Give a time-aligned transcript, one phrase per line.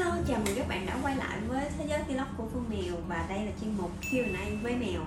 [0.00, 2.94] Hello, chào mừng các bạn đã quay lại với Thế giới vlog của Phương Mèo
[3.08, 5.00] Và đây là chuyên mục Q&A với mèo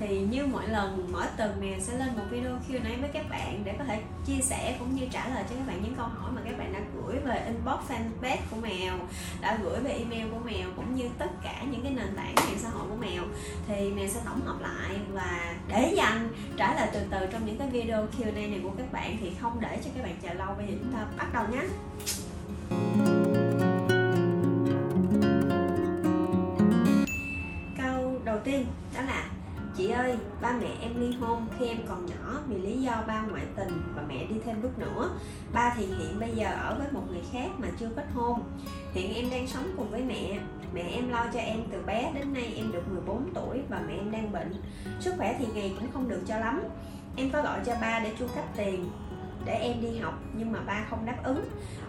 [0.00, 3.62] Thì như mọi lần, mỗi tuần mèo sẽ lên một video Q&A với các bạn
[3.64, 6.32] Để có thể chia sẻ cũng như trả lời cho các bạn những câu hỏi
[6.34, 8.94] mà các bạn đã gửi về inbox fanpage của mèo
[9.40, 12.58] Đã gửi về email của mèo cũng như tất cả những cái nền tảng mạng
[12.58, 13.22] xã hội của mèo
[13.68, 17.58] Thì mèo sẽ tổng hợp lại và để dành trả lời từ từ trong những
[17.58, 20.54] cái video Q&A này của các bạn Thì không để cho các bạn chờ lâu,
[20.56, 21.62] bây giờ chúng ta bắt đầu nhé.
[28.58, 29.24] Tiên đó là,
[29.76, 33.22] chị ơi, ba mẹ em ly hôn khi em còn nhỏ vì lý do ba
[33.22, 35.10] ngoại tình và mẹ đi thêm bước nữa.
[35.52, 38.42] Ba thì hiện bây giờ ở với một người khác mà chưa kết hôn.
[38.92, 40.38] Hiện em đang sống cùng với mẹ.
[40.74, 43.94] Mẹ em lo cho em từ bé đến nay em được 14 tuổi và mẹ
[43.94, 44.62] em đang bệnh.
[45.00, 46.62] Sức khỏe thì ngày cũng không được cho lắm.
[47.16, 48.90] Em có gọi cho ba để chu cấp tiền,
[49.44, 51.44] để em đi học, nhưng mà ba không đáp ứng.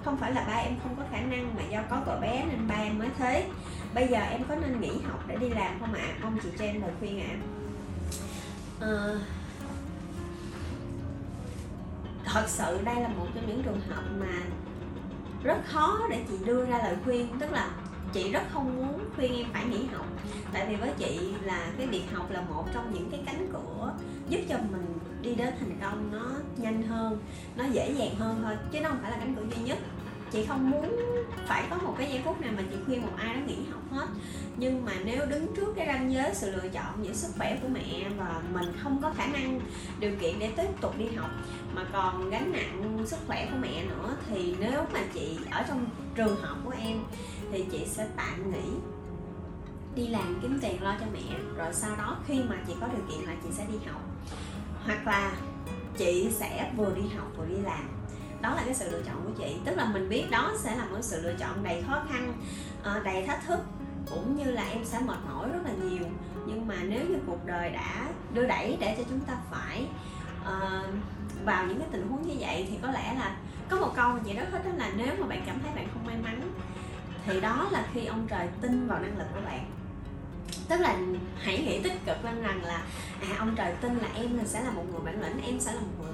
[0.05, 2.67] Không phải là ba em không có khả năng mà do có vợ bé nên
[2.67, 3.45] ba em mới thế
[3.93, 6.17] bây giờ em có nên nghỉ học để đi làm không ạ à?
[6.21, 7.37] mong chị cho em lời khuyên ạ
[8.79, 8.87] à.
[8.87, 9.19] à,
[12.25, 14.41] thật sự đây là một trong những trường hợp mà
[15.43, 17.69] rất khó để chị đưa ra lời khuyên tức là
[18.13, 20.05] chị rất không muốn khuyên em phải nghỉ học
[20.53, 23.93] tại vì với chị là cái việc học là một trong những cái cánh cửa
[24.29, 27.19] giúp cho mình đi đến thành công nó nhanh hơn
[27.55, 29.77] nó dễ dàng hơn thôi chứ nó không phải là cánh cửa duy nhất
[30.31, 30.95] chị không muốn
[31.47, 33.81] phải có một cái giây phút nào mà chị khuyên một ai đó nghỉ học
[33.91, 34.07] hết.
[34.57, 37.67] Nhưng mà nếu đứng trước cái ranh giới sự lựa chọn giữa sức khỏe của
[37.67, 39.59] mẹ và mình không có khả năng,
[39.99, 41.29] điều kiện để tiếp tục đi học,
[41.73, 45.85] mà còn gánh nặng sức khỏe của mẹ nữa, thì nếu mà chị ở trong
[46.15, 46.99] trường học của em,
[47.51, 48.69] thì chị sẽ tạm nghỉ.
[49.95, 53.01] Đi làm kiếm tiền lo cho mẹ, rồi sau đó khi mà chị có điều
[53.09, 54.01] kiện là chị sẽ đi học.
[54.85, 55.31] Hoặc là
[55.97, 57.98] chị sẽ vừa đi học vừa đi làm
[58.41, 59.55] đó là cái sự lựa chọn của chị.
[59.65, 62.33] Tức là mình biết đó sẽ là một sự lựa chọn đầy khó khăn
[62.83, 63.59] ờ, đầy thách thức
[64.09, 66.05] cũng như là em sẽ mệt mỏi rất là nhiều.
[66.45, 69.87] Nhưng mà nếu như cuộc đời đã đưa đẩy để cho chúng ta phải
[70.41, 70.89] uh,
[71.45, 73.37] vào những cái tình huống như vậy thì có lẽ là
[73.69, 75.87] có một câu mà chị rất thích đó là nếu mà bạn cảm thấy bạn
[75.93, 76.41] không may mắn
[77.25, 79.71] thì đó là khi ông trời tin vào năng lực của bạn.
[80.69, 80.97] Tức là
[81.41, 82.81] hãy nghĩ tích cực lên rằng là
[83.21, 85.73] à ông trời tin là em là sẽ là một người bản lĩnh em sẽ
[85.73, 86.13] là một người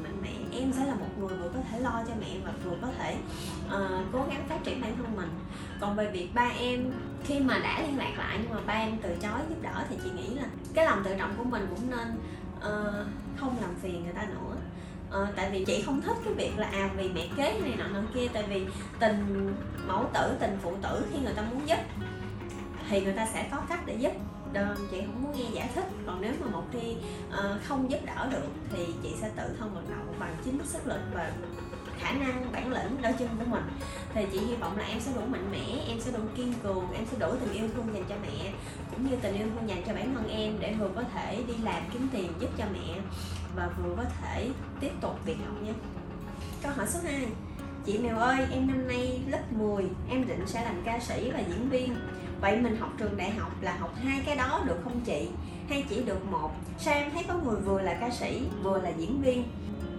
[2.07, 3.17] cho mẹ và vừa có thể
[3.67, 5.29] uh, cố gắng phát triển bản thân mình.
[5.79, 6.91] Còn về việc ba em
[7.23, 9.95] khi mà đã liên lạc lại nhưng mà ba em từ chối giúp đỡ thì
[10.03, 10.43] chị nghĩ là
[10.73, 12.07] cái lòng tự trọng của mình cũng nên
[12.57, 13.07] uh,
[13.37, 14.55] không làm phiền người ta nữa.
[15.09, 17.87] Ờ, tại vì chị không thích cái việc là à vì mẹ kế này nọ
[17.87, 18.65] nọ kia tại vì
[18.99, 19.53] tình
[19.87, 21.77] mẫu tử tình phụ tử khi người ta muốn giúp
[22.89, 24.11] thì người ta sẽ có cách để giúp.
[24.53, 25.85] Đơn chị không muốn nghe giải thích.
[26.05, 26.95] Còn nếu mà một khi
[27.29, 30.87] uh, không giúp đỡ được thì chị sẽ tự thân vận động bằng chính sức
[30.87, 31.31] lực và
[31.99, 33.63] khả năng bản lĩnh đôi chân của mình
[34.13, 36.91] thì chị hy vọng là em sẽ đủ mạnh mẽ em sẽ đủ kiên cường
[36.93, 38.51] em sẽ đủ tình yêu thương dành cho mẹ
[38.91, 41.53] cũng như tình yêu thương dành cho bản thân em để vừa có thể đi
[41.63, 42.99] làm kiếm tiền giúp cho mẹ
[43.55, 45.73] và vừa có thể tiếp tục việc học nhé
[46.63, 47.27] câu hỏi số 2
[47.85, 51.39] Chị Mèo ơi, em năm nay lớp 10, em định sẽ làm ca sĩ và
[51.39, 51.95] diễn viên
[52.41, 55.29] Vậy mình học trường đại học là học hai cái đó được không chị?
[55.69, 56.51] Hay chỉ được một?
[56.79, 59.43] Sao em thấy có người vừa là ca sĩ, vừa là diễn viên?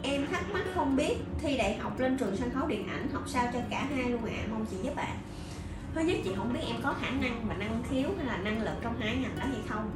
[0.02, 3.22] Em thắc mắc không biết thi đại học lên trường sân khấu điện ảnh học
[3.26, 4.48] sao cho cả hai luôn ạ, à.
[4.50, 5.08] mong chị giúp ạ.
[5.08, 5.16] À.
[5.94, 8.62] Thứ nhất chị không biết em có khả năng và năng khiếu hay là năng
[8.62, 9.90] lực trong hai ngành đó hay không.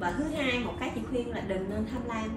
[0.00, 2.28] Và thứ hai một cái chị khuyên là đừng nên tham lam.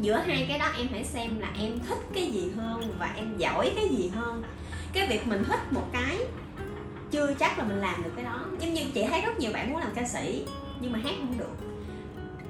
[0.00, 3.36] Giữa hai cái đó em hãy xem là em thích cái gì hơn và em
[3.38, 4.42] giỏi cái gì hơn.
[4.92, 6.18] Cái việc mình thích một cái
[7.10, 8.40] chưa chắc là mình làm được cái đó.
[8.60, 10.46] Giống như chị thấy rất nhiều bạn muốn làm ca sĩ
[10.80, 11.56] nhưng mà hát không được.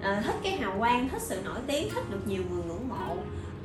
[0.02, 3.16] À, thích cái hào quang thích sự nổi tiếng thích được nhiều người ngưỡng mộ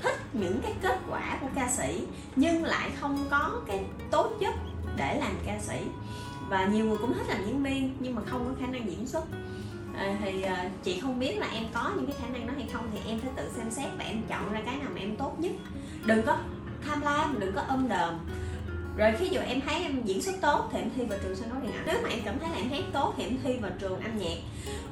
[0.01, 4.53] thích những cái kết quả của ca sĩ nhưng lại không có cái tố chất
[4.97, 5.77] để làm ca sĩ.
[6.49, 9.07] Và nhiều người cũng thích làm diễn viên nhưng mà không có khả năng diễn
[9.07, 9.23] xuất.
[9.97, 12.69] À, thì à, chị không biết là em có những cái khả năng đó hay
[12.73, 15.15] không thì em phải tự xem xét và em chọn ra cái nào mà em
[15.15, 15.51] tốt nhất.
[16.05, 16.37] Đừng có
[16.85, 18.19] tham lam đừng có ôm đờm
[18.97, 21.49] rồi khi dụ em thấy em diễn xuất tốt thì em thi vào trường sân
[21.49, 21.83] khấu điện ảnh.
[21.85, 24.17] Nếu mà em cảm thấy là em hát tốt thì em thi vào trường âm
[24.17, 24.37] nhạc.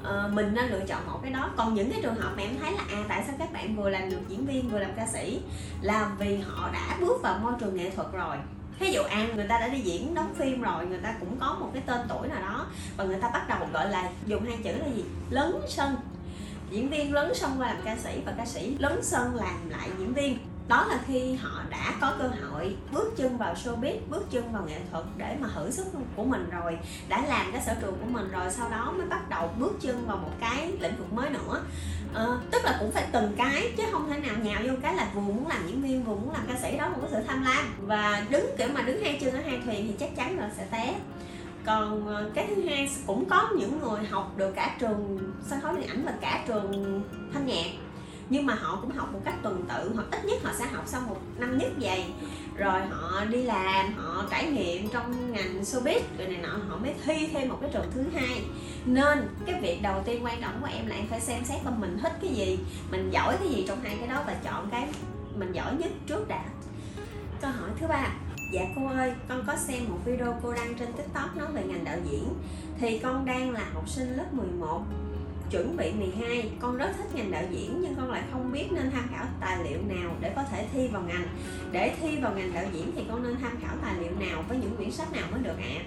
[0.04, 1.50] À, mình nên lựa chọn một cái đó.
[1.58, 3.90] Còn những cái trường hợp mà em thấy là à tại sao các bạn vừa
[3.90, 5.42] làm được diễn viên vừa làm ca sĩ?
[5.82, 8.38] Là vì họ đã bước vào môi trường nghệ thuật rồi.
[8.80, 11.58] Ví dụ ăn người ta đã đi diễn đóng phim rồi người ta cũng có
[11.60, 12.66] một cái tên tuổi nào đó
[12.98, 15.04] và người ta bắt đầu gọi là dùng hai chữ là gì?
[15.30, 15.96] Lớn sân.
[16.72, 19.90] Diễn viên lấn sân qua làm ca sĩ và ca sĩ lấn sân làm lại
[20.00, 20.38] diễn viên
[20.70, 24.64] đó là khi họ đã có cơ hội bước chân vào showbiz bước chân vào
[24.68, 25.86] nghệ thuật để mà thử sức
[26.16, 26.78] của mình rồi
[27.08, 30.08] đã làm cái sở trường của mình rồi sau đó mới bắt đầu bước chân
[30.08, 31.64] vào một cái lĩnh vực mới nữa.
[32.14, 35.08] À, tức là cũng phải từng cái chứ không thể nào nhào vô cái là
[35.14, 37.44] vừa muốn làm diễn viên vừa muốn làm ca sĩ đó một cái sự tham
[37.44, 37.66] lam.
[37.82, 40.66] Và đứng kiểu mà đứng hai chân ở hai thuyền thì chắc chắn là sẽ
[40.72, 40.96] té.
[41.66, 45.20] Còn ờ, cái thứ hai cũng có những người học được cả trường
[45.50, 47.02] sân khấu điện ảnh và cả trường
[47.34, 47.66] thanh nhạc
[48.30, 50.84] nhưng mà họ cũng học một cách tuần tự hoặc ít nhất họ sẽ học
[50.88, 52.06] sau một năm nhất vậy.
[52.58, 56.94] Rồi họ đi làm họ trải nghiệm trong ngành showbiz rồi này nọ họ mới
[57.06, 58.44] thi thêm một cái trường thứ hai.
[58.86, 61.72] Nên cái việc đầu tiên quan trọng của em là em phải xem xét là
[61.72, 62.60] mình thích cái gì
[62.92, 64.88] mình giỏi cái gì trong hai cái đó và chọn cái
[65.36, 66.44] mình giỏi nhất trước đã.
[67.42, 68.10] Câu hỏi thứ ba
[68.52, 71.84] Dạ cô ơi, con có xem một video cô đăng trên tiktok nói về ngành
[71.84, 72.34] đạo diễn.
[72.80, 74.82] Thì con đang là học sinh lớp 11
[75.52, 78.92] chuẩn bị 12 con rất thích ngành đạo diễn nhưng con lại không biết nên
[78.92, 81.28] tham khảo tài liệu nào để có thể thi vào ngành.
[81.72, 84.58] Để thi vào ngành đạo diễn thì con nên tham khảo tài liệu nào với
[84.58, 85.76] những quyển sách nào mới được ạ?
[85.76, 85.84] À?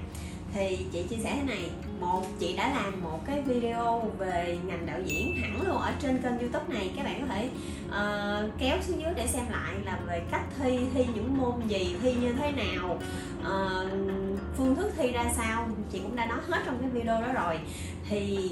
[0.55, 1.70] thì chị chia sẻ thế này
[2.00, 6.23] một chị đã làm một cái video về ngành đạo diễn hẳn luôn ở trên
[6.23, 6.93] kênh youtube này.
[6.97, 7.49] Các bạn có thể
[7.88, 11.97] uh, kéo xuống dưới để xem lại là về cách thi thi những môn gì
[12.03, 12.99] thi như thế nào
[13.41, 13.93] uh,
[14.56, 15.69] phương thức thi ra sao.
[15.93, 17.59] Chị cũng đã nói hết trong cái video đó rồi.
[18.09, 18.50] Thì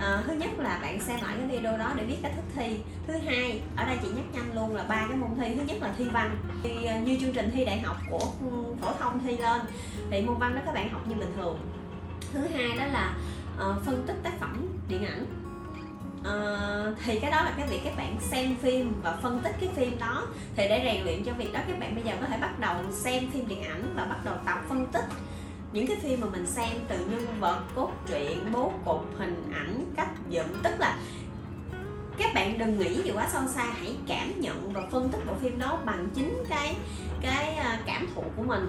[0.00, 2.78] à, thứ nhất là bạn xem lại cái video đó để biết cách thức thi.
[3.06, 5.54] Thứ hai ở đây chị nhắc nhanh luôn là ba cái môn thi.
[5.54, 6.36] Thứ nhất là thi văn.
[6.62, 9.60] Thì, ờ, như chương trình thi đại học của ừ, phổ thông thi lên
[10.10, 11.58] thì môn văn đó các bạn học như bình thường.
[12.32, 13.14] Thứ hai đó là
[13.54, 15.26] uh, phân tích tác phẩm điện ảnh.
[16.20, 19.68] Uh, thì cái đó là cái việc các bạn xem phim và phân tích cái
[19.76, 20.26] phim đó
[20.56, 22.74] thì để rèn luyện cho việc đó các bạn bây giờ có thể bắt đầu
[22.92, 25.04] xem phim điện ảnh và bắt đầu tập phân tích
[25.74, 29.92] những cái phim mà mình xem từ nhân vật cốt truyện bố cục hình ảnh
[29.96, 30.98] cách dựng tức là
[32.18, 35.32] các bạn đừng nghĩ gì quá sâu xa hãy cảm nhận và phân tích bộ
[35.42, 36.76] phim đó bằng chính cái
[37.22, 38.68] cái à, cảm thụ của mình.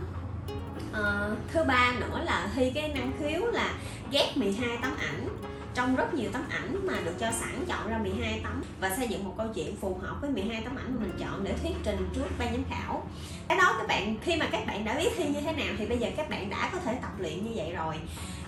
[0.94, 3.74] À, thứ ba nữa là thi cái năng khiếu là
[4.12, 5.28] ghép 12 tấm ảnh
[5.75, 9.07] trong rất nhiều tấm ảnh mà được cho sẵn chọn ra 12 tấm và xây
[9.07, 11.74] dựng một câu chuyện phù hợp với 12 tấm ảnh mà mình chọn để thuyết
[11.83, 13.04] trình trước ban giám khảo.
[13.48, 15.86] Cái đó các bạn, khi mà các bạn đã biết thi như thế nào thì
[15.86, 17.95] bây giờ các bạn đã có thể tập luyện như vậy rồi.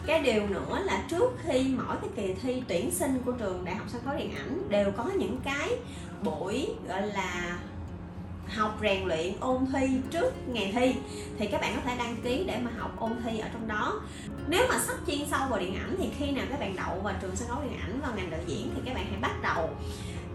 [0.05, 3.75] Cái điều nữa là trước khi mỗi cái kỳ thi tuyển sinh của trường đại
[3.75, 5.69] học sân khấu điện ảnh đều có những cái
[6.23, 7.57] buổi, gọi là
[8.55, 10.95] học rèn luyện ôn thi trước ngày thi.
[11.37, 14.01] Thì các bạn có thể đăng ký để mà học ôn thi ở trong đó.
[14.47, 17.13] Nếu mà sắp chuyên sâu vào điện ảnh thì khi nào các bạn đậu vào
[17.21, 19.69] trường sân khấu điện ảnh vào ngành đạo diễn thì các bạn hãy bắt đầu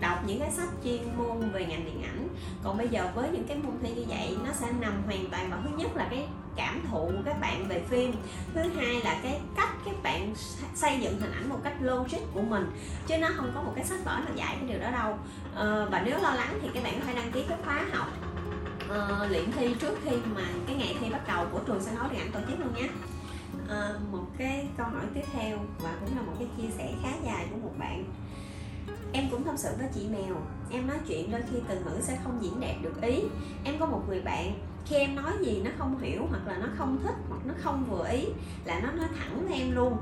[0.02, 2.28] đọc những cái sách chuyên môn về ngành điện ảnh.
[2.64, 5.50] Còn bây giờ với những cái môn thi như vậy nó sẽ nằm hoàn toàn
[5.50, 6.26] vào thứ nhất là cái
[6.56, 8.12] cảm thụ của các bạn về phim.
[8.54, 10.34] Thứ hai là cái cách các bạn
[10.74, 12.72] xây dựng hình ảnh một cách logic của mình
[13.06, 15.18] chứ nó không có một cái sách vở nào dạy cái điều đó đâu.
[15.56, 18.08] À, và nếu lo lắng thì các bạn có thể đăng ký cái khóa học
[18.84, 22.08] uh, luyện thi trước khi mà cái ngày thi bắt đầu của trường sân khấu
[22.10, 22.88] điện ảnh tổ chức luôn nhé.
[23.68, 27.10] À, một cái câu hỏi tiếp theo và cũng là một cái chia sẻ khá
[27.24, 28.04] dài của một bạn.
[29.12, 30.36] Em cũng tâm sự với chị Mèo.
[30.70, 33.22] Em nói chuyện đôi khi từ ngữ sẽ không diễn đạt được ý.
[33.64, 34.52] Em có một người bạn,
[34.86, 37.84] Khi em nói gì nó không hiểu hoặc là nó không thích hoặc nó không
[37.90, 38.26] vừa ý
[38.64, 39.96] Là nó nói thẳng với em luôn.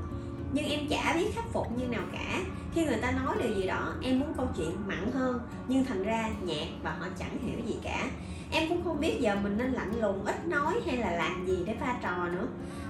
[0.53, 2.39] Nhưng em chả biết khắc phục như nào cả.
[2.73, 6.03] Khi người ta nói điều gì đó, em muốn câu chuyện mặn hơn, nhưng thành
[6.03, 8.09] ra nhạt và họ chẳng hiểu gì cả.
[8.51, 11.57] Em cũng không biết giờ mình nên lạnh lùng, ít nói hay là làm gì
[11.65, 12.47] để pha trò nữa.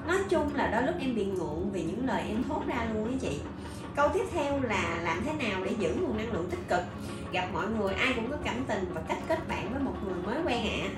[0.08, 3.08] Nói chung là đôi lúc em bị ngượng vì những lời em thốt ra luôn
[3.08, 3.40] á chị
[3.96, 6.82] câu tiếp theo là làm thế nào để giữ nguồn năng lượng tích cực
[7.32, 10.14] gặp mọi người, ai cũng có cảm tình và cách kết bạn với một người
[10.26, 10.90] mới quen ạ à.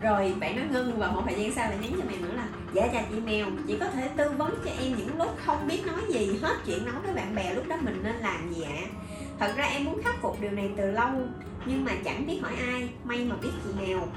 [0.00, 2.48] rồi, bạn nói ngưng và một thời gian sau lại nhắn cho mèo nữa là
[2.72, 5.86] dạ chào chị mèo, chị có thể tư vấn cho em những lúc không biết
[5.86, 8.70] nói gì hết chuyện nói với bạn bè lúc đó mình nên làm gì ạ
[8.76, 8.86] à?
[9.38, 11.10] thật ra em muốn khắc phục điều này từ lâu,
[11.66, 14.08] nhưng mà chẳng biết hỏi ai, may mà biết chị mèo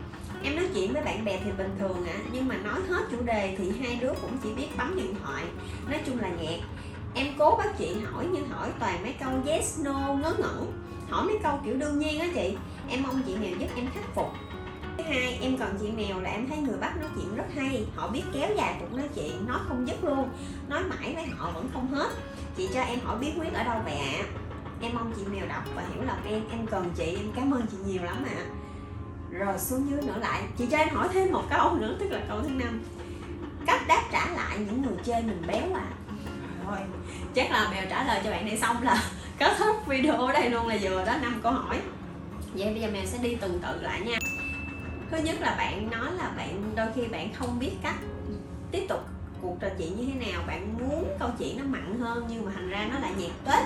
[0.46, 3.04] em nói chuyện với bạn bè thì bình thường ạ à, nhưng mà nói hết
[3.12, 5.44] chủ đề thì hai đứa cũng chỉ biết bấm điện thoại
[5.90, 6.60] nói chung là nhạt
[7.16, 10.72] em cố bắt chị hỏi nhưng hỏi toàn mấy câu yes no ngớ ngẩn.
[11.10, 12.58] Hỏi mấy câu kiểu đương nhiên á chị
[12.90, 14.28] em mong chị mèo giúp em khắc phục.
[14.98, 17.86] Thứ hai em còn chị mèo là em thấy người bắc nói chuyện rất hay
[17.96, 20.30] họ biết kéo dài cuộc nói chuyện nói không dứt luôn
[20.70, 22.10] nói mãi với họ vẫn không hết.
[22.58, 24.22] Chị cho em hỏi bí quyết ở đâu vậy ạ?
[24.22, 24.26] À?
[24.82, 27.66] em mong chị mèo đọc và hiểu lòng em em cần chị em cảm ơn
[27.72, 28.36] chị nhiều lắm ạ.
[28.36, 28.65] à
[29.40, 30.42] rồi xuống dưới nữa lại.
[30.58, 32.84] Chị cho em hỏi thêm một câu nữa tức là câu thứ năm
[33.66, 35.86] cách đáp trả lại những người chơi mình béo à?
[36.68, 36.78] Rồi
[37.34, 39.04] chắc là mèo trả lời cho bạn này xong là
[39.40, 41.80] kết thúc video ở đây luôn là vừa đó năm câu hỏi.
[42.54, 44.18] Vậy bây giờ mèo sẽ đi từng tự lại nha.
[45.12, 47.96] Thứ nhất là bạn nói là bạn đôi khi bạn không biết cách
[48.72, 49.00] tiếp tục
[49.42, 50.44] cuộc trò chuyện như thế nào.
[50.48, 53.64] Bạn muốn câu chuyện nó mặn hơn nhưng mà thành ra nó lại nhạt kết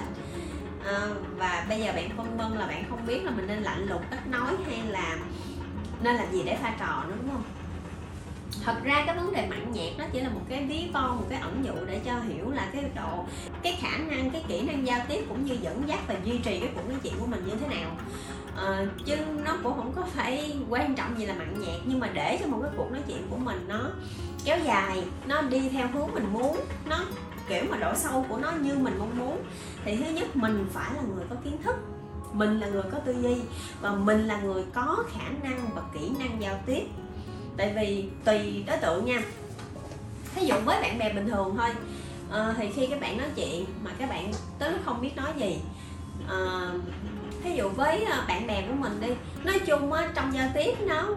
[0.85, 1.07] à,
[1.37, 4.01] và bây giờ bạn phân vân là bạn không biết là mình nên lạnh lùng
[4.11, 5.17] ít nói hay là
[6.01, 6.43] nên làm gì?
[6.45, 7.43] Để pha trò nữa đúng không?
[8.65, 11.25] Thật ra cái vấn đề mặn nhạt nó chỉ là một cái ví von một
[11.29, 13.25] cái ẩn dụ để cho hiểu là cái độ
[13.61, 16.59] cái khả năng cái kỹ năng giao tiếp cũng như dẫn dắt và duy trì
[16.59, 17.91] cái cuộc nói chuyện của mình như thế nào.
[18.57, 19.15] À, chứ
[19.45, 22.47] nó cũng không có phải quan trọng gì là mặn nhạt nhưng mà để cho
[22.47, 23.79] một cái cuộc nói chuyện của mình nó
[24.45, 26.99] kéo dài nó đi theo hướng mình muốn nó
[27.49, 29.43] kiểu mà độ sâu của nó như mình mong muốn
[29.85, 31.75] thì thứ nhất mình phải là người có kiến thức
[32.33, 33.35] mình là người có tư duy
[33.81, 36.83] và mình là người có khả năng và kỹ năng giao tiếp.
[37.57, 39.21] Tại vì tùy đối tượng nha.
[40.35, 41.69] Ví dụ với bạn bè bình thường thôi
[42.31, 45.33] à, thì khi các bạn nói chuyện mà các bạn tới lúc không biết nói
[45.37, 45.57] gì
[46.27, 46.73] ờ, à,
[47.43, 49.07] ví dụ với ờ, bạn bè của mình đi
[49.43, 51.09] nói chung á trong giao tiếp nó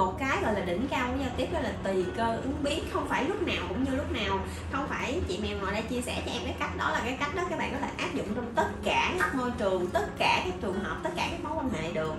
[0.00, 2.84] một cái gọi là đỉnh cao của giao tiếp đó là tùy cơ ứng biến
[2.92, 4.40] không phải lúc nào cũng như lúc nào.
[4.72, 7.16] Không phải chị mèo ngồi đây chia sẻ cho em cái cách đó là cái
[7.20, 10.06] cách đó các bạn có thể áp dụng trong tất cả các môi trường tất
[10.18, 12.14] cả các trường hợp tất cả các mối quan hệ được.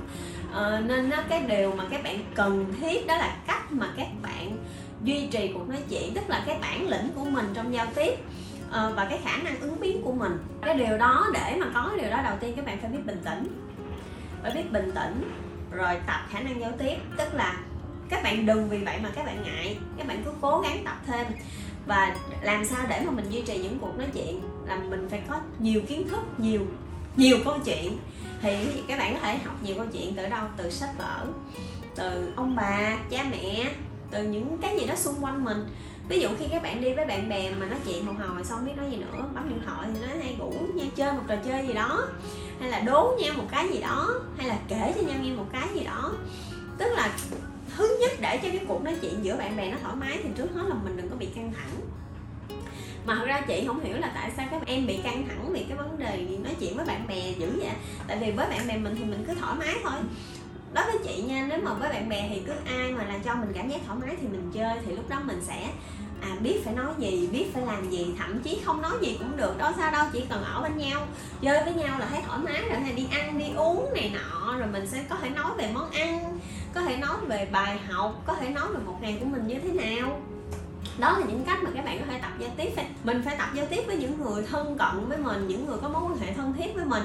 [0.51, 4.07] Ờ, nên nó cái điều mà các bạn cần thiết đó là cách mà các
[4.21, 4.57] bạn
[5.03, 8.15] duy trì cuộc nói chuyện tức là cái bản lĩnh của mình trong giao tiếp
[8.71, 10.37] ờ, và cái khả năng ứng biến của mình.
[10.61, 13.21] Cái điều đó để mà có điều đó đầu tiên các bạn phải biết bình
[13.25, 13.47] tĩnh.
[14.41, 15.31] Phải biết bình tĩnh
[15.71, 17.57] rồi tập khả năng giao tiếp tức là
[18.11, 19.77] các bạn đừng vì vậy mà các bạn ngại.
[19.97, 21.27] Các bạn cứ cố gắng tập thêm.
[21.85, 25.21] Và làm sao để mà mình duy trì những cuộc nói chuyện là mình phải
[25.29, 26.61] có nhiều kiến thức, nhiều
[27.15, 27.97] nhiều câu chuyện.
[28.41, 30.45] Thì các bạn có thể học nhiều câu chuyện từ đâu?
[30.57, 31.25] Từ sách vở,
[31.95, 33.71] từ ông bà, cha mẹ,
[34.11, 35.65] từ những cái gì đó xung quanh mình.
[36.07, 38.65] Ví dụ khi các bạn đi với bạn bè mà nói chuyện một hồi xong
[38.65, 41.35] biết nói gì nữa, bấm điện thoại thì nói hay ngủ nha, chơi một trò
[41.45, 42.07] chơi gì đó.
[42.59, 45.45] Hay là đố nhau một cái gì đó, hay là kể cho nhau nghe một
[45.53, 46.11] cái gì đó.
[46.77, 47.09] Tức là
[47.87, 50.29] thứ nhất để cho cái cuộc nói chuyện giữa bạn bè nó thoải mái thì
[50.37, 51.81] trước hết là mình đừng có bị căng thẳng.
[53.05, 55.63] Mà thật ra chị không hiểu là tại sao các em bị căng thẳng vì
[55.63, 57.71] cái vấn đề nói chuyện với bạn bè dữ vậy.
[58.07, 59.93] Tại vì với bạn bè mình thì mình cứ thoải mái thôi.
[60.73, 63.35] Đối với chị nha, nếu mà với bạn bè thì cứ ai mà làm cho
[63.35, 65.67] mình cảm giác thoải mái thì mình chơi, thì lúc đó mình sẽ
[66.21, 69.37] à biết phải nói gì, biết phải làm gì, thậm chí không nói gì cũng
[69.37, 71.07] được đó sao đâu, chỉ cần ở bên nhau,
[71.41, 74.57] chơi với nhau là thấy thoải mái rồi, hay đi ăn, đi uống này nọ,
[74.57, 76.39] rồi mình sẽ có thể nói về món ăn,
[76.73, 79.55] có thể nói về bài học, có thể nói về một ngày của mình như
[79.59, 80.21] thế nào
[80.99, 82.71] đó là những cách mà các bạn có thể tập giao tiếp
[83.03, 85.89] mình phải tập giao tiếp với những người thân cận với mình những người có
[85.89, 87.03] mối quan hệ thân thiết với mình.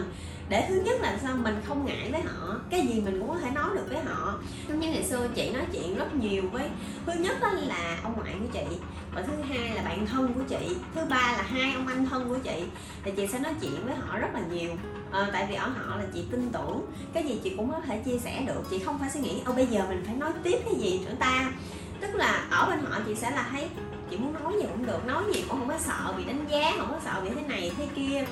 [0.49, 1.37] Để thứ nhất là sao?
[1.37, 2.56] Mình không ngại với họ.
[2.71, 4.35] Cái gì mình cũng có thể nói được với họ.
[4.68, 6.68] Giống như ngày xưa chị nói chuyện rất nhiều với
[7.06, 8.76] thứ nhất là ông ngoại của chị
[9.14, 10.76] và thứ hai là bạn thân của chị.
[10.95, 12.64] Thứ ba là hai ông anh thân của chị.
[13.04, 14.71] Thì chị sẽ nói chuyện với họ rất là nhiều.
[15.12, 16.87] À, tại vì ở họ là chị tin tưởng.
[17.12, 18.62] Cái gì chị cũng có thể chia sẻ được.
[18.71, 21.14] Chị không phải suy nghĩ ô bây giờ mình phải nói tiếp cái gì nữa
[21.18, 21.52] ta?
[22.00, 23.69] Tức là ở bên họ chị sẽ là thấy
[24.11, 26.73] chị muốn nói gì cũng được, nói gì cũng không có sợ bị đánh giá,
[26.79, 28.25] không có sợ bị thế này thế kia.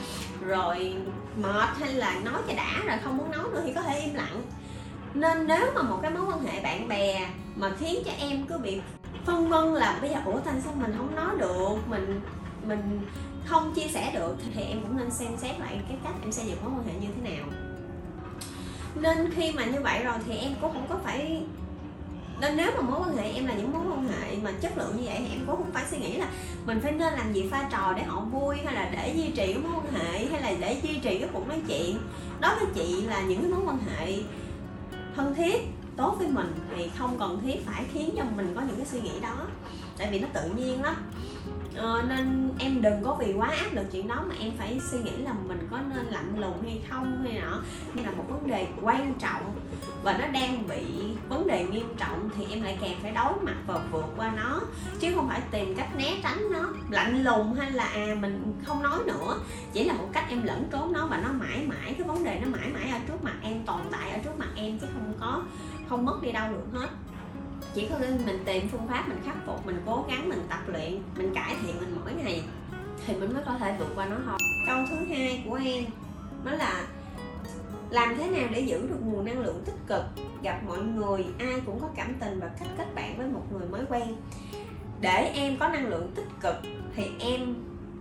[0.47, 0.97] Rồi
[1.37, 4.15] mệt hay là nói cho đã rồi không muốn nói nữa thì có thể im
[4.15, 4.43] lặng.
[5.15, 8.59] Nên nếu mà một cái mối quan hệ bạn bè mà khiến cho em cứ
[8.59, 8.81] bị
[9.25, 12.21] phân vân là bây giờ ủa tại sao mình không nói được, mình
[12.67, 13.01] mình
[13.47, 16.47] không chia sẻ được, thì em cũng nên xem xét lại cái cách em xây
[16.47, 17.45] dựng mối quan hệ như thế nào.
[18.95, 21.43] Nên khi mà như vậy rồi thì em cũng không có phải
[22.41, 24.97] nên nếu mà mối quan hệ em là những mối quan hệ mà chất lượng
[24.97, 26.27] như vậy thì em cũng không phải suy nghĩ là
[26.67, 29.53] mình phải nên làm gì pha trò để họ vui hay là để duy trì
[29.53, 31.99] cái mối quan hệ hay là để duy trì cái cuộc nói chuyện.
[32.41, 34.13] Đó với chị là những cái mối quan hệ
[35.17, 35.63] thân thiết,
[35.97, 39.01] tốt với mình thì không cần thiết phải khiến cho mình có những cái suy
[39.01, 39.37] nghĩ đó.
[39.99, 40.97] Tại vì nó tự nhiên lắm
[41.77, 44.99] ờ, nên em đừng có vì quá áp lực chuyện đó mà em phải suy
[44.99, 47.63] nghĩ là mình có nên lạnh lùng hay không hay nọ.
[47.95, 49.55] Hay là một vấn đề quan trọng
[50.03, 50.85] và nó đang bị
[51.29, 54.61] vấn đề nghiêm trọng thì em lại càng phải đối mặt và vượt qua nó.
[55.01, 58.83] Chứ không phải tìm cách né tránh nó lạnh lùng hay là à mình không
[58.83, 59.41] nói nữa.
[59.73, 62.41] Chỉ là một cách em lẫn trốn nó và nó mãi mãi cái vấn đề
[62.43, 65.13] nó mãi mãi ở trước mặt em tồn tại ở trước mặt em chứ không
[65.21, 65.43] có
[65.89, 66.89] không mất đi đâu được hết
[67.75, 70.61] chỉ có nên mình tìm phương pháp mình khắc phục, mình cố gắng, mình tập
[70.67, 72.43] luyện, mình cải thiện mình mỗi ngày.
[73.07, 74.39] Thì mình mới có thể vượt qua nó thôi.
[74.67, 75.85] Câu thứ hai của em,
[76.45, 76.87] đó là
[77.91, 80.03] làm thế nào để giữ được nguồn năng lượng tích cực,
[80.43, 83.69] gặp mọi người, ai cũng có cảm tình và cách kết bạn với một người
[83.69, 84.17] mới quen.
[85.01, 86.55] Để em có năng lượng tích cực
[86.97, 87.55] thì em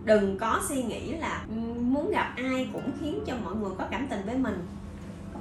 [0.04, 3.84] đừng có suy nghĩ là ừ, muốn gặp ai cũng khiến cho mọi người có
[3.90, 4.66] cảm tình với mình.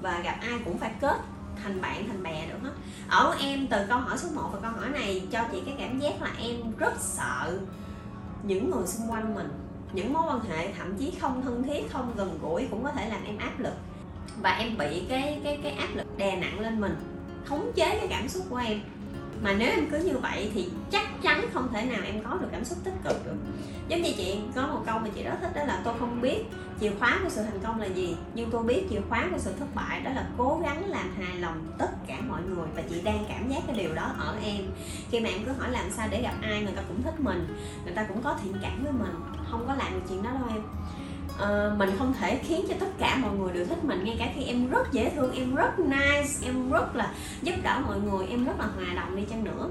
[0.01, 1.17] Và gặp ai cũng phải kết
[1.63, 2.71] thành bạn, thành bè được hết.
[3.07, 5.99] Ở em từ câu hỏi số 1 và câu hỏi này cho chị cái cảm
[5.99, 7.59] giác là em rất sợ
[8.43, 9.49] những người xung quanh mình,
[9.93, 13.09] những mối quan hệ thậm chí không thân thiết, không gần gũi cũng có thể
[13.09, 13.73] làm em áp lực.
[14.41, 16.95] Và em bị cái cái cái áp lực đè nặng lên mình,
[17.45, 18.81] khống chế cái cảm xúc của em
[19.43, 22.47] mà nếu em cứ như vậy thì chắc chắn không thể nào em có được
[22.51, 23.35] cảm xúc tích cực được.
[23.87, 26.45] Giống như chị, có một câu mà chị rất thích đó là tôi không biết
[26.79, 29.53] chìa khóa của sự thành công là gì, nhưng tôi biết chìa khóa của sự
[29.59, 32.67] thất bại đó là cố gắng làm hài lòng tất cả mọi người.
[32.75, 34.61] Và chị đang cảm giác cái điều đó ở em.
[35.11, 37.47] Khi mà em cứ hỏi làm sao để gặp ai, người ta cũng thích mình,
[37.85, 39.13] người ta cũng có thiện cảm với mình,
[39.51, 40.61] không có làm được chuyện đó đâu em
[41.35, 44.31] uh, mình không thể khiến cho tất cả mọi người đều thích mình ngay cả
[44.35, 48.27] khi em rất dễ thương em rất nice em rất là giúp đỡ mọi người
[48.27, 49.69] em rất là hòa đồng đi chăng nữa.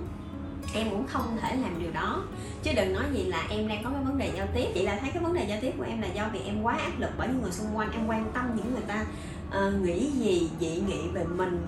[0.74, 2.24] Em cũng không thể làm điều đó.
[2.62, 4.66] Chứ đừng nói gì là em đang có cái vấn đề giao tiếp.
[4.74, 6.78] Chỉ là thấy cái vấn đề giao tiếp của em là do vì em quá
[6.78, 9.04] áp lực bởi những người xung quanh em quan tâm những người ta
[9.48, 11.62] uh, nghĩ gì dị nghị về mình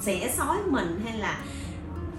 [0.00, 1.38] sẽ sói mình hay là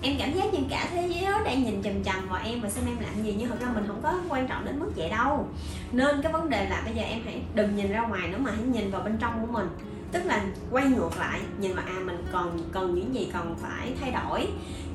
[0.01, 2.69] em cảm giác như cả thế giới đó đang nhìn chằm chằm vào em và
[2.69, 5.09] xem em làm gì, nhưng thật ra mình không có quan trọng đến mức vậy
[5.09, 5.47] đâu.
[5.91, 8.51] Nên cái vấn đề là bây giờ em hãy đừng nhìn ra ngoài nữa mà
[8.51, 9.69] hãy nhìn vào bên trong của mình.
[10.11, 13.93] Tức là quay ngược lại, nhìn vào à mình còn cần những gì cần phải
[14.01, 14.47] thay đổi.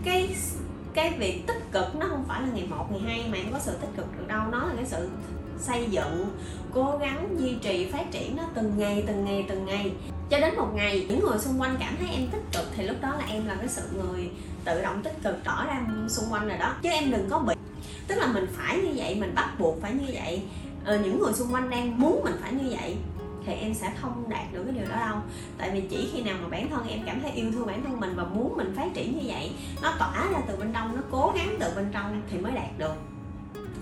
[0.05, 0.37] Cái
[0.95, 3.59] cái việc tích cực nó không phải là ngày một, ngày hai mà em có
[3.59, 4.43] sự tích cực được đâu.
[4.53, 5.11] Nó là cái sự
[5.59, 6.31] xây dựng,
[6.75, 9.93] cố gắng, duy trì, phát triển nó từng ngày từng ngày từng ngày.
[10.31, 12.97] Cho đến một ngày, những người xung quanh cảm thấy em tích cực thì lúc
[13.01, 14.31] đó là em là cái sự người
[14.67, 16.75] tự động tích cực tỏ ra xung quanh rồi đó.
[16.83, 17.55] Chứ em đừng có bị
[18.07, 20.43] tức là mình phải như vậy mình bắt buộc phải như vậy.
[20.85, 22.97] Ờ, những người xung quanh đang muốn mình phải như vậy
[23.47, 25.17] thì em sẽ không đạt được cái điều đó đâu.
[25.59, 28.01] Tại vì chỉ khi nào mà bản thân em cảm thấy yêu thương bản thân
[28.01, 31.03] mình và muốn mình phát triển như vậy nó tỏa ra từ bên trong nó
[31.11, 32.95] cố gắng từ bên trong thì mới đạt được.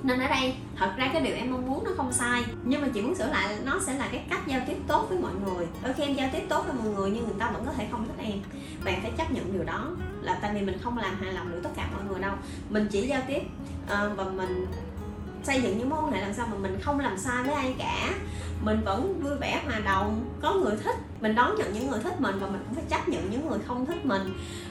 [0.03, 2.45] Nên ở đây thật ra cái điều em mong muốn nó sai.
[2.65, 5.19] Nhưng mà chị muốn sửa lại nó sẽ là cái cách giao tiếp tốt với
[5.19, 5.67] mọi người.
[5.83, 7.87] Đôi khi em giao tiếp tốt với mọi người nhưng người ta vẫn có thể
[7.91, 8.39] không thích em.
[8.85, 9.91] Bạn phải chấp nhận điều đó.
[10.23, 12.33] Là tại vì mình không làm hài lòng được tất cả mọi người đâu.
[12.71, 13.41] Mình chỉ giao tiếp
[13.85, 14.67] uh, và mình
[15.43, 17.75] xây dựng những mối quan hệ làm sao mà mình không làm sai với ai
[17.79, 18.11] cả.
[18.63, 22.21] Mình vẫn vui vẻ hòa đồng có người thích mình đón nhận những người thích
[22.21, 24.23] mình và mình cũng phải chấp nhận những người không thích mình.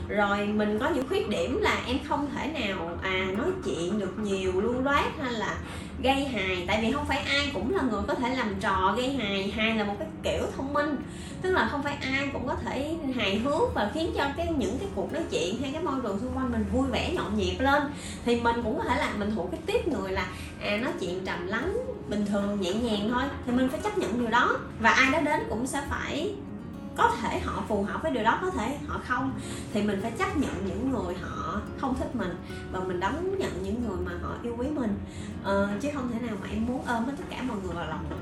[0.07, 4.19] Rồi mình có những khuyết điểm là em không thể nào à nói chuyện được
[4.19, 5.55] nhiều, lưu loát hay là
[6.03, 6.63] gây hài.
[6.67, 9.51] Tại vì không phải ai cũng là người có thể làm trò gây hài.
[9.51, 10.95] Hài là một cái kiểu thông minh.
[11.41, 14.77] Tức là không phải ai cũng có thể hài hước và khiến cho cái, những
[14.79, 17.55] cái cuộc nói chuyện hay cái môi trường xung quanh mình vui vẻ, nhộn nhịp
[17.59, 17.83] lên.
[18.25, 20.25] Thì mình cũng có thể là mình thuộc cái tiếp người là
[20.61, 21.77] à nói chuyện trầm lắng,
[22.09, 23.23] bình thường, nhẹ nhàng thôi.
[23.45, 24.57] Thì mình phải chấp nhận điều đó.
[24.79, 26.33] Và ai đó đến cũng sẽ phải
[26.97, 29.31] có thể họ phù hợp với điều đó có thể họ không.
[29.73, 32.35] Thì mình phải chấp nhận những người họ không thích mình
[32.71, 34.95] và mình đón nhận những người mà họ yêu quý mình.
[35.43, 37.87] Ờ, chứ không thể nào mà em muốn ôm hết tất cả mọi người vào
[37.87, 38.15] lòng được.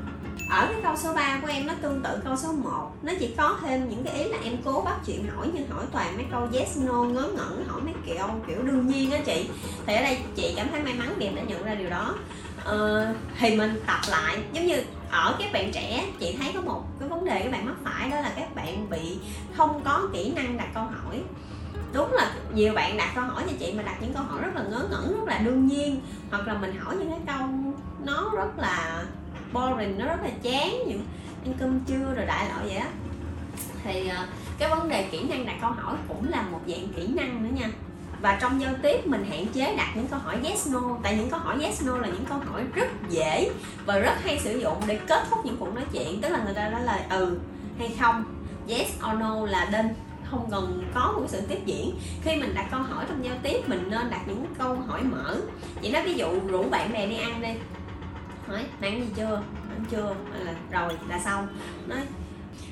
[0.50, 3.34] Ở cái câu số 3 của em nó tương tự câu số 1 nó chỉ
[3.38, 6.26] có thêm những cái ý là em cố bắt chuyện hỏi nhưng hỏi toàn mấy
[6.32, 9.50] câu yes no ngớ ngẩn hỏi mấy kiểu kiểu đương nhiên á chị.
[9.86, 12.15] Thì ở đây chị cảm thấy may mắn vì em đã nhận ra điều đó
[12.69, 14.38] uh, thì mình tập lại.
[14.54, 17.65] Giống như ở các bạn trẻ chị thấy có một cái vấn đề các bạn
[17.65, 19.17] mắc phải đó là các bạn bị
[19.58, 21.21] không có kỹ năng đặt câu hỏi.
[21.93, 24.56] Đúng là nhiều bạn đặt câu hỏi cho chị mà đặt những câu hỏi rất
[24.56, 27.47] là ngớ ngẩn rất là đương nhiên hoặc là mình hỏi những cái câu
[28.06, 29.04] nó rất là
[29.54, 30.95] boring nó rất là chán như
[31.45, 32.88] ăn cơm chưa rồi đại loại vậy á.
[33.84, 34.28] Thì ờ,
[34.60, 37.50] cái vấn đề kỹ năng đặt câu hỏi cũng là một dạng kỹ năng nữa
[37.60, 37.69] nha
[38.21, 40.81] và trong giao tiếp mình hạn chế đặt những câu hỏi yes, no.
[41.03, 43.51] Tại những câu hỏi yes, no là những câu hỏi rất dễ
[43.86, 46.21] và rất hay sử dụng để kết thúc những cuộc nói chuyện.
[46.21, 47.38] Tức là người ta nói lời ừ
[47.79, 48.23] hay không?
[48.67, 49.93] Yes or no là đinh
[50.31, 51.99] không cần có một sự tiếp diễn.
[52.23, 55.38] Khi mình đặt câu hỏi trong giao tiếp, mình nên đặt những câu hỏi mở.
[55.81, 57.49] Chỉ nói ví dụ rủ bạn bè đi ăn đi.
[58.47, 59.41] Hỏi ăn gì chưa?
[59.69, 60.15] Ăn chưa?
[60.45, 61.47] Là, rồi, là xong.
[61.88, 61.99] Nói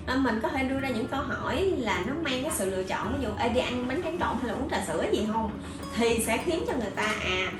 [0.10, 2.84] Ờ, mình có thể đưa ra những câu hỏi là nó mang cái sự lựa
[2.84, 5.28] chọn ví dụ Ê, đi ăn bánh tráng trộn hay là uống trà sữa gì
[5.34, 5.52] không?
[5.96, 7.52] Thì sẽ khiến cho người ta à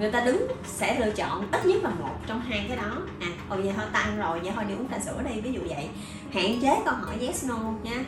[0.00, 2.96] người ta đứng sẽ lựa chọn ít nhất là một trong hai cái đó.
[3.20, 5.40] À ồ vậy thôi tăng rồi vậy thôi đi uống trà sữa đi.
[5.40, 5.88] Ví dụ vậy.
[6.32, 8.04] Hạn chế câu hỏi yes no nha.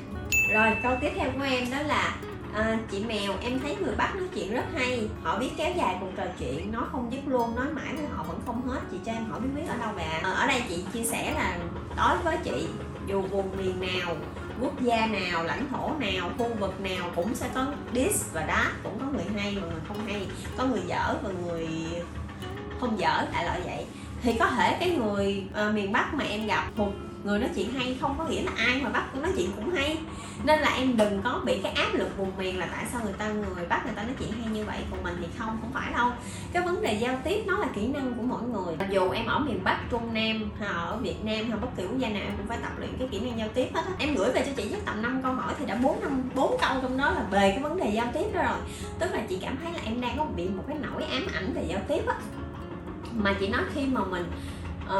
[0.54, 2.16] Rồi câu tiếp theo của em đó là
[2.54, 5.08] à, chị mèo em thấy người bắc nói chuyện rất hay.
[5.22, 8.22] Họ biết kéo dài cuộc trò chuyện nói không dứt luôn nói mãi với họ
[8.22, 8.80] vẫn không hết.
[8.90, 11.32] Chị cho em hỏi bí quyết ở đâu vậy à, ở đây chị chia sẻ
[11.34, 11.58] là
[11.96, 12.68] đối với chị
[13.06, 14.16] dù vùng miền nào
[14.60, 18.72] quốc gia nào lãnh thổ nào khu vực nào cũng sẽ có dis và đá
[18.82, 20.26] cũng có người hay và người không hay.
[20.56, 21.68] Có người dở và người
[22.80, 23.86] không dở đại loại vậy.
[24.22, 26.92] Thì có thể cái người uh, miền bắc mà em gặp thuộc
[27.26, 29.98] người nói chuyện hay không có nghĩa là ai mà bắt nói chuyện cũng hay.
[30.44, 33.12] Nên là em đừng có bị cái áp lực vùng miền là tại sao người
[33.12, 35.72] ta người bắt người ta nói chuyện hay như vậy, còn mình thì không không
[35.72, 36.10] phải đâu.
[36.52, 38.76] Cái vấn đề giao tiếp nó là kỹ năng của mỗi người.
[38.90, 41.98] Dù em ở miền bắc, trung nam, hay ở việt nam, hay bất kỳ quốc
[41.98, 43.92] gia nào em cũng phải tập luyện cái kỹ năng giao tiếp hết á.
[43.98, 46.56] Em gửi về cho chị chắc tầm 5 câu hỏi thì đã bốn năm, bốn
[46.60, 48.58] câu trong đó là về cái vấn đề giao tiếp đó rồi.
[48.98, 51.52] Tức là chị cảm thấy là em đang có bị một cái nỗi ám ảnh
[51.54, 52.14] về giao tiếp á.
[53.12, 54.24] Mà chị nói khi mà mình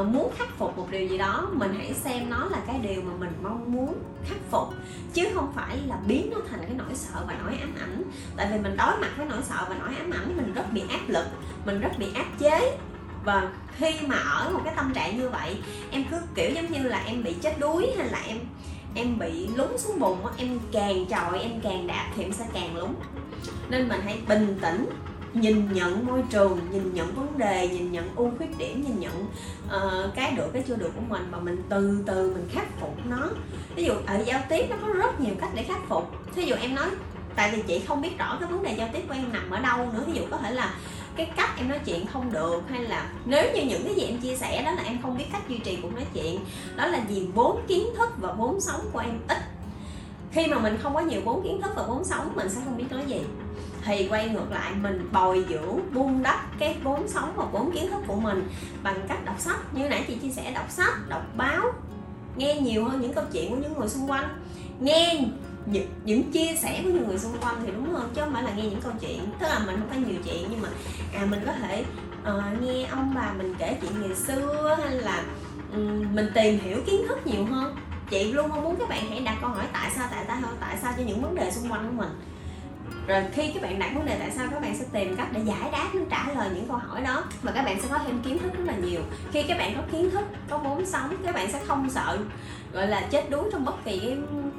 [0.01, 3.03] uh, muốn khắc phục một điều gì đó mình hãy xem nó là cái điều
[3.03, 3.95] mà mình mong muốn
[4.25, 4.75] khắc phục.
[5.13, 8.03] Chứ không phải là biến nó thành cái nỗi sợ và nỗi ám ảnh.
[8.37, 10.83] Tại vì mình đối mặt với nỗi sợ và nỗi ám ảnh mình rất bị
[10.91, 11.27] áp lực
[11.65, 12.79] mình rất bị áp chế.
[13.25, 15.57] Và khi mà ở một cái tâm trạng như vậy
[15.91, 18.39] em cứ kiểu giống như là em bị chết đuối hay là em
[18.95, 22.77] em bị lún xuống bùn em càng tròi em càng đạp thì em sẽ càng
[22.77, 22.91] lún.
[23.69, 24.89] Nên mình hãy bình tĩnh
[25.41, 29.27] nhìn nhận môi trường nhìn nhận vấn đề nhìn nhận ưu khuyết điểm nhìn nhận
[29.67, 33.07] uh, cái được cái chưa được của mình mà mình từ từ mình khắc phục
[33.07, 33.29] nó.
[33.77, 36.11] Ví dụ ở giao tiếp nó có rất nhiều cách để khắc phục.
[36.35, 36.91] Ví dụ em nói
[37.37, 39.61] tại vì chị không biết rõ cái vấn đề giao tiếp của em nằm ở
[39.61, 40.03] đâu nữa.
[40.07, 40.75] Ví dụ có thể là
[41.17, 44.19] cái cách em nói chuyện không được hay là nếu như những cái gì em
[44.19, 46.41] chia sẻ đó là em không biết cách duy trì cuộc nói chuyện
[46.77, 49.39] đó là vì vốn kiến thức và vốn sống của em ít.
[50.33, 52.77] Khi mà mình không có nhiều vốn kiến thức và vốn sống mình sẽ không
[52.77, 53.21] biết nói gì
[53.87, 57.91] thì quay ngược lại mình bồi dưỡng vun đắp cái vốn sống và vốn kiến
[57.91, 58.49] thức của mình
[58.83, 59.75] bằng cách đọc sách.
[59.75, 61.73] Như nãy chị chia sẻ đọc sách đọc báo
[62.37, 64.29] nghe nhiều hơn những câu chuyện của những người xung quanh.
[64.81, 65.25] Nghe
[65.67, 68.43] những, những chia sẻ của những người xung quanh thì đúng hơn chứ không phải
[68.43, 69.21] là nghe những câu chuyện.
[69.41, 70.69] Tức là mình không phải nhiều chuyện nhưng mà
[71.15, 71.85] à mình có thể
[72.23, 75.25] uh, nghe ông bà mình kể chuyện ngày xưa hay là
[75.73, 77.77] um, mình tìm hiểu kiến thức nhiều hơn.
[78.11, 80.77] Chị luôn mong muốn các bạn hãy đặt câu hỏi tại sao tại sao tại
[80.83, 82.11] sao cho những vấn đề xung quanh của mình
[83.07, 85.41] rồi khi các bạn đặt vấn đề tại sao các bạn sẽ tìm cách để
[85.45, 88.39] giải đáp trả lời những câu hỏi đó và các bạn sẽ có thêm kiến
[88.39, 89.01] thức rất là nhiều.
[89.33, 92.19] Khi các bạn có kiến thức, có vốn sống, các bạn sẽ không sợ,
[92.73, 94.17] gọi là, chết đuối trong bất kỳ cái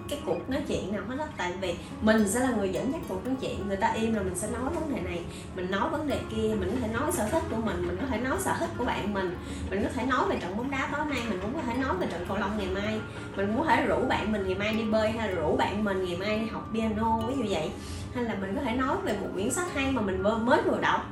[0.09, 3.01] cái cuộc nói chuyện nào hết đó tại vì mình sẽ là người dẫn dắt
[3.07, 5.21] cuộc nói chuyện, người ta im rồi mình sẽ nói vấn đề này,
[5.55, 8.07] mình nói vấn đề kia, mình có thể nói sở thích của mình mình có
[8.07, 9.37] thể nói sở thích của bạn mình
[9.69, 11.97] mình có thể nói về trận bóng đá tối nay, mình cũng có thể nói
[11.99, 12.99] về trận cầu lông ngày mai,
[13.35, 15.83] mình cũng có thể rủ bạn mình ngày mai đi bơi hay là rủ bạn
[15.83, 17.71] mình ngày mai đi học piano, ví dụ vậy
[18.15, 20.77] hay là mình có thể nói về một quyển sách hay mà mình mới vừa
[20.81, 21.05] đọc.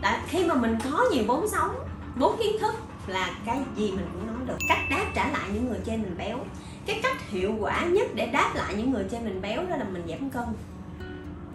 [0.00, 1.74] Đã khi mà mình có nhiều vốn sống,
[2.16, 2.74] vốn kiến thức
[3.06, 4.58] là cái gì mình cũng nói được.
[4.68, 6.38] Cách đáp trả lại những người trên mình béo.
[6.86, 9.84] Cái cách hiệu quả nhất để đáp lại những người trên mình béo đó là
[9.84, 10.44] mình giảm cân.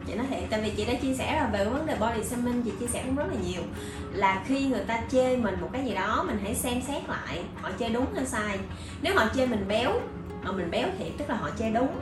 [0.08, 2.64] Chị nói thiệt, tại vì chị đã chia sẻ là về vấn đề body shaming,
[2.64, 3.62] chị chia sẻ cũng rất là nhiều.
[4.14, 7.44] Là khi người ta chê mình một cái gì đó, mình hãy xem xét lại
[7.62, 8.60] họ chê đúng hay sai.
[9.02, 10.00] Nếu họ chê mình béo,
[10.44, 12.00] mà mình béo thiệt, tức là họ chê đúng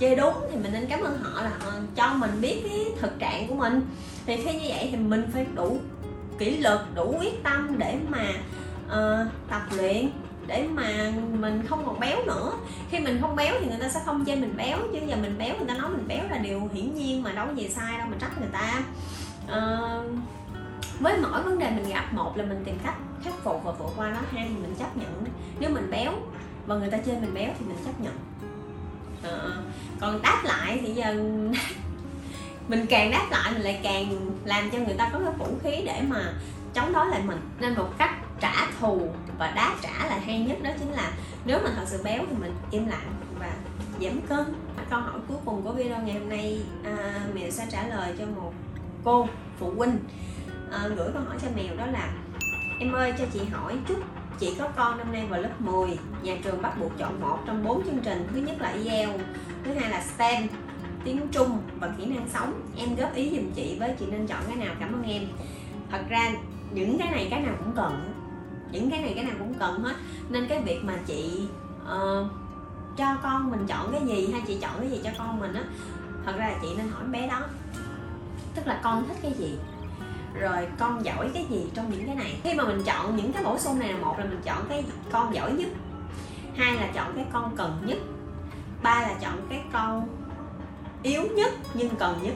[0.00, 3.18] chê đúng thì mình nên cảm ơn họ là họ cho mình biết cái thực
[3.18, 3.80] trạng của mình.
[4.26, 5.78] Thì khi như vậy thì mình phải đủ
[6.38, 8.24] kỷ lực đủ quyết tâm để mà
[8.86, 10.10] uh, tập luyện
[10.46, 12.52] để mà mình không còn béo nữa.
[12.90, 15.38] Khi mình không béo thì người ta sẽ không chê mình béo chứ giờ mình
[15.38, 17.98] béo người ta nói mình béo là điều hiển nhiên mà đâu có gì sai
[17.98, 18.82] đâu mà trách người ta.
[19.44, 20.10] Uh,
[21.00, 23.90] với mỗi vấn đề mình gặp một là mình tìm cách khắc phục và vượt
[23.96, 25.24] qua nó hai là mình chấp nhận.
[25.60, 26.12] Nếu mình béo
[26.66, 28.14] và người ta chê mình béo thì mình chấp nhận.
[29.22, 29.52] Ờ,
[30.00, 31.14] còn đáp lại thì giờ
[32.68, 35.82] mình càng đáp lại mình lại càng làm cho người ta có cái vũ khí
[35.86, 36.32] để mà
[36.74, 37.40] chống đối lại mình.
[37.60, 41.12] Nên một cách trả thù và đáp trả là hay nhất đó chính là
[41.44, 43.50] nếu mình thật sự béo thì mình im lặng và
[44.00, 44.54] giảm cân.
[44.90, 48.24] Câu hỏi cuối cùng của video ngày hôm nay à, mèo sẽ trả lời cho
[48.26, 48.52] một
[49.04, 49.28] cô
[49.58, 49.98] phụ huynh.
[50.72, 52.12] À, gửi câu hỏi cho mèo đó là
[52.80, 53.98] em ơi cho chị hỏi chút
[54.38, 57.64] chị có con năm nay vào lớp 10 nhà trường bắt buộc chọn một trong
[57.64, 58.28] bốn chương trình.
[58.32, 59.24] Thứ nhất là IELTS
[59.64, 60.48] thứ hai là STEM
[61.04, 62.60] tiếng Trung và kỹ năng sống.
[62.76, 65.22] Em góp ý giùm chị với chị nên chọn cái nào cảm ơn em.
[65.90, 66.32] Thật ra
[66.70, 68.12] những cái này cái nào cũng cần.
[68.72, 69.94] Những cái này cái nào cũng cần hết.
[70.28, 71.48] Nên cái việc mà chị
[71.82, 72.26] uh,
[72.96, 75.64] cho con mình chọn cái gì hay chị chọn cái gì cho con mình á
[76.26, 77.40] thật ra là chị nên hỏi bé đó.
[78.54, 79.58] Tức là con thích cái gì?
[80.34, 82.40] Rồi con giỏi cái gì trong những cái này?
[82.44, 84.84] Khi mà mình chọn những cái bổ sung này là một là mình chọn cái
[85.10, 85.68] con giỏi nhất,
[86.56, 87.98] hai là chọn cái con cần nhất,
[88.82, 90.08] ba là chọn cái con
[91.02, 92.34] yếu nhất nhưng cần nhất.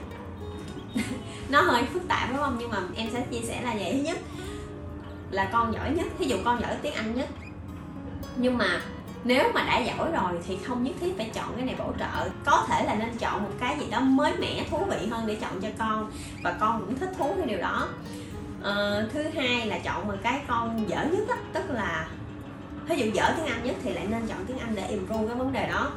[1.48, 2.56] Nó hơi phức tạp đúng không?
[2.60, 3.92] Nhưng mà em sẽ chia sẻ là vậy.
[3.92, 4.18] Thứ nhất
[5.30, 7.28] là con giỏi nhất ví dụ con giỏi tiếng anh nhất.
[8.36, 8.80] Nhưng mà
[9.24, 12.30] nếu mà đã giỏi rồi thì không nhất thiết phải chọn cái này bổ trợ.
[12.44, 15.34] Có thể là nên chọn một cái gì đó mới mẻ thú vị hơn để
[15.34, 16.10] chọn cho con
[16.42, 17.88] và con cũng thích thú cái điều đó.
[18.62, 22.06] Ờ, thứ hai là chọn một cái con dở nhất đó, tức là
[22.88, 25.36] ví dụ dở tiếng anh nhất thì lại nên chọn tiếng anh để improve cái
[25.36, 25.90] vấn đề đó.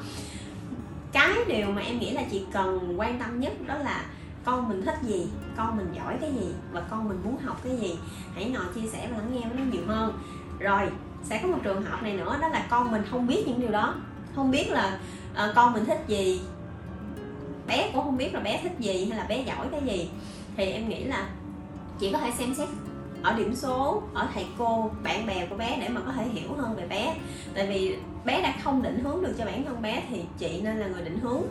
[1.11, 4.05] Cái điều mà em nghĩ là chị cần quan tâm nhất đó là
[4.45, 7.77] con mình thích gì con mình giỏi cái gì và con mình muốn học cái
[7.77, 7.99] gì.
[8.35, 10.19] Hãy ngồi chia sẻ và lắng nghe với nó nhiều hơn.
[10.59, 10.89] Rồi
[11.29, 13.71] sẽ có một trường hợp này nữa đó là con mình không biết những điều
[13.71, 13.95] đó.
[14.35, 14.99] Không biết là
[15.31, 16.41] uh, con mình thích gì
[17.67, 20.09] bé cũng không biết là bé thích gì hay là bé giỏi cái gì.
[20.57, 21.27] Thì em nghĩ là
[21.99, 22.67] chị có thể xem xét
[23.23, 26.49] ở điểm số ở thầy cô bạn bè của bé để mà có thể hiểu
[26.57, 27.15] hơn về bé.
[27.53, 30.77] Tại vì bé đã không định hướng được cho bản thân bé thì chị nên
[30.77, 31.41] là người định hướng.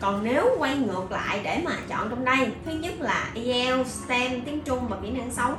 [0.00, 4.40] Còn nếu quay ngược lại để mà chọn trong đây thứ nhất là IELTS, STEM,
[4.40, 5.54] tiếng Trung và kỹ năng sống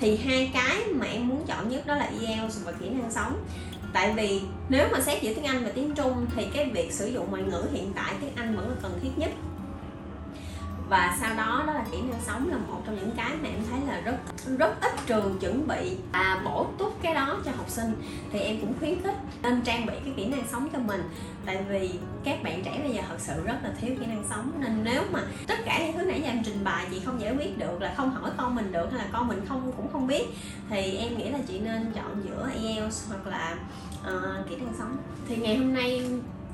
[0.00, 3.44] thì hai cái mà em muốn chọn nhất đó là IELTS và kỹ năng sống.
[3.92, 7.06] Tại vì nếu mà xét giữa tiếng Anh và tiếng Trung thì cái việc sử
[7.06, 9.30] dụng ngoại ngữ hiện tại tiếng Anh vẫn là cần thiết nhất
[10.90, 13.58] và sau đó đó là kỹ năng sống là một trong những cái mà em
[13.70, 14.16] thấy là rất
[14.58, 17.92] rất ít trường chuẩn bị và bổ túc cái đó cho học sinh.
[18.32, 21.02] Thì em cũng khuyến khích nên trang bị cái kỹ năng sống cho mình.
[21.46, 21.90] Tại vì
[22.24, 24.52] các bạn trẻ bây giờ thật sự rất là thiếu kỹ năng sống.
[24.58, 27.34] Nên nếu mà tất cả những thứ nãy giờ em trình bày chị không giải
[27.36, 30.06] quyết được là không hỏi con mình được hay là con mình không cũng không
[30.06, 30.26] biết
[30.70, 33.56] thì em nghĩ là chị nên chọn giữa IELTS hoặc là
[34.02, 34.96] uh, kỹ năng sống.
[35.28, 36.02] Thì ngày hôm nay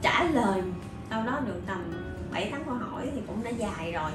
[0.03, 0.63] trả lời
[1.11, 4.11] đâu đó được tầm bảy tám câu hỏi thì cũng đã dài rồi.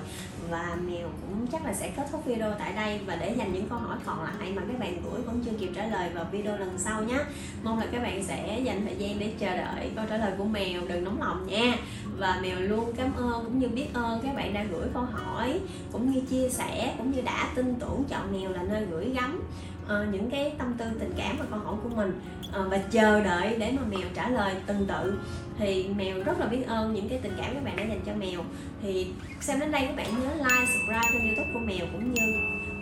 [0.49, 2.99] Và mèo cũng chắc là sẽ kết thúc video tại đây.
[3.05, 5.69] Và để dành những câu hỏi còn lại mà các bạn gửi vẫn chưa kịp
[5.75, 7.19] trả lời vào video lần sau nhé.
[7.63, 10.43] Mong là các bạn sẽ dành thời gian để chờ đợi câu trả lời của
[10.43, 10.81] mèo.
[10.87, 11.77] Đừng nóng lòng nha.
[12.17, 15.59] Và mèo luôn cảm ơn cũng như biết ơn các bạn đã gửi câu hỏi,
[15.91, 19.43] cũng như chia sẻ, cũng như đã tin tưởng chọn mèo là nơi gửi gắm
[19.85, 23.21] uh, những cái tâm tư tình cảm và câu hỏi của mình uh, và chờ
[23.23, 25.19] đợi để mà mèo trả lời từng tự.
[25.57, 28.11] Thì mèo rất là biết ơn những cái tình cảm các bạn đã dành cho
[28.13, 28.43] mèo.
[28.81, 29.07] Thì
[29.39, 32.21] xem đến đây các bạn nhớ like subscribe kênh youtube của mèo cũng như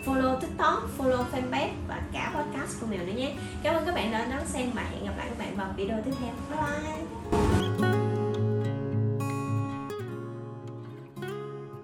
[0.04, 3.32] follow tiktok follow fanpage và cả podcast của mèo nữa nhé.
[3.62, 5.98] Cảm ơn các bạn đã đón xem và hẹn gặp lại các bạn vào video
[6.04, 6.32] tiếp theo.
[6.50, 7.59] Bye bye!